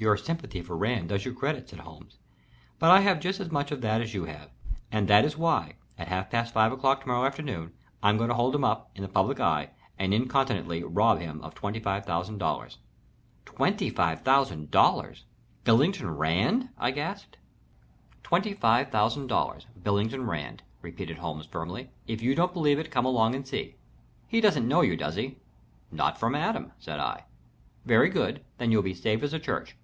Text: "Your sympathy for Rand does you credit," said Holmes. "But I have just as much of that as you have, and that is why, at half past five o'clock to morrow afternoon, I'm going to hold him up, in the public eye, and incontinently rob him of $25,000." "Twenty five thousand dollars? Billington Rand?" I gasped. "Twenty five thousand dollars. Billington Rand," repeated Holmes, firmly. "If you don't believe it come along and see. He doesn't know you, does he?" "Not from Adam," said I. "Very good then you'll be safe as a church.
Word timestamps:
"Your 0.00 0.16
sympathy 0.16 0.62
for 0.62 0.78
Rand 0.78 1.10
does 1.10 1.26
you 1.26 1.34
credit," 1.34 1.68
said 1.68 1.80
Holmes. 1.80 2.16
"But 2.78 2.90
I 2.90 3.00
have 3.00 3.20
just 3.20 3.38
as 3.38 3.50
much 3.50 3.70
of 3.70 3.82
that 3.82 4.00
as 4.00 4.14
you 4.14 4.24
have, 4.24 4.48
and 4.90 5.06
that 5.08 5.26
is 5.26 5.36
why, 5.36 5.74
at 5.98 6.08
half 6.08 6.30
past 6.30 6.54
five 6.54 6.72
o'clock 6.72 7.02
to 7.02 7.06
morrow 7.06 7.26
afternoon, 7.26 7.74
I'm 8.02 8.16
going 8.16 8.30
to 8.30 8.34
hold 8.34 8.54
him 8.54 8.64
up, 8.64 8.90
in 8.94 9.02
the 9.02 9.08
public 9.10 9.40
eye, 9.40 9.68
and 9.98 10.14
incontinently 10.14 10.82
rob 10.82 11.18
him 11.20 11.42
of 11.42 11.54
$25,000." 11.54 12.76
"Twenty 13.44 13.90
five 13.90 14.22
thousand 14.22 14.70
dollars? 14.70 15.26
Billington 15.64 16.16
Rand?" 16.16 16.70
I 16.78 16.92
gasped. 16.92 17.36
"Twenty 18.22 18.54
five 18.54 18.90
thousand 18.90 19.26
dollars. 19.26 19.66
Billington 19.82 20.24
Rand," 20.26 20.62
repeated 20.80 21.18
Holmes, 21.18 21.44
firmly. 21.44 21.90
"If 22.06 22.22
you 22.22 22.34
don't 22.34 22.54
believe 22.54 22.78
it 22.78 22.90
come 22.90 23.04
along 23.04 23.34
and 23.34 23.46
see. 23.46 23.76
He 24.28 24.40
doesn't 24.40 24.66
know 24.66 24.80
you, 24.80 24.96
does 24.96 25.16
he?" 25.16 25.40
"Not 25.92 26.18
from 26.18 26.34
Adam," 26.34 26.72
said 26.78 27.00
I. 27.00 27.24
"Very 27.84 28.08
good 28.08 28.42
then 28.56 28.72
you'll 28.72 28.80
be 28.82 28.94
safe 28.94 29.22
as 29.22 29.34
a 29.34 29.38
church. 29.38 29.76